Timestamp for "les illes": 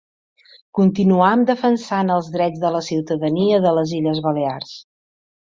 3.81-4.25